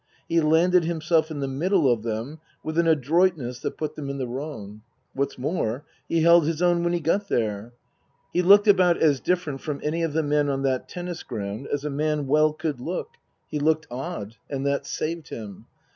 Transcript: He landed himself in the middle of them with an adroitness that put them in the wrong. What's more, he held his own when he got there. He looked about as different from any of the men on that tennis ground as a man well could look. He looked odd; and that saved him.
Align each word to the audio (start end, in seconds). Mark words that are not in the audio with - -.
He 0.27 0.41
landed 0.41 0.83
himself 0.83 1.29
in 1.29 1.41
the 1.41 1.47
middle 1.47 1.87
of 1.87 2.01
them 2.01 2.39
with 2.63 2.79
an 2.79 2.87
adroitness 2.87 3.59
that 3.59 3.77
put 3.77 3.95
them 3.95 4.09
in 4.09 4.17
the 4.17 4.25
wrong. 4.25 4.81
What's 5.13 5.37
more, 5.37 5.85
he 6.09 6.21
held 6.21 6.47
his 6.47 6.59
own 6.59 6.83
when 6.83 6.93
he 6.93 6.99
got 6.99 7.29
there. 7.29 7.73
He 8.33 8.41
looked 8.41 8.67
about 8.67 8.97
as 8.97 9.19
different 9.19 9.61
from 9.61 9.79
any 9.83 10.01
of 10.01 10.13
the 10.13 10.23
men 10.23 10.49
on 10.49 10.63
that 10.63 10.89
tennis 10.89 11.21
ground 11.21 11.67
as 11.71 11.85
a 11.85 11.91
man 11.91 12.25
well 12.25 12.51
could 12.51 12.79
look. 12.81 13.09
He 13.47 13.59
looked 13.59 13.85
odd; 13.91 14.37
and 14.49 14.65
that 14.65 14.87
saved 14.87 15.27
him. 15.29 15.67